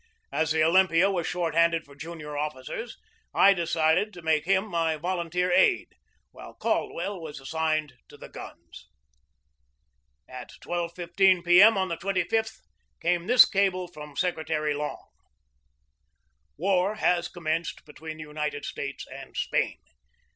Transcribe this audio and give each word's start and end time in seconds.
As 0.31 0.49
the 0.51 0.61
Olym 0.61 0.89
pia 0.89 1.11
was 1.11 1.27
short 1.27 1.53
handed 1.53 1.85
for 1.85 1.93
junior 1.93 2.35
officers 2.35 2.97
I 3.35 3.53
decided 3.53 4.13
to 4.13 4.23
make 4.23 4.45
him 4.45 4.65
my 4.65 4.97
volunteer 4.97 5.51
aide, 5.51 5.89
while 6.31 6.55
Caldwell 6.55 7.21
was 7.21 7.39
as 7.39 7.51
signed 7.51 7.93
to 8.09 8.17
the 8.17 8.27
guns. 8.27 8.89
At 10.27 10.53
12.15 10.65 11.45
p 11.45 11.61
M 11.61 11.77
> 11.77 11.77
n 11.77 11.89
tne 11.89 11.97
2 11.99 12.25
5th, 12.35 12.61
came 12.99 13.27
this 13.27 13.45
cable 13.45 13.87
from 13.87 14.15
Secretary 14.17 14.73
Long:" 14.73 15.07
War 16.57 16.95
has 16.95 17.27
commenced 17.27 17.85
between 17.85 18.17
the 18.17 18.23
United 18.23 18.65
States 18.65 19.05
and 19.07 19.37
Spain. 19.37 19.77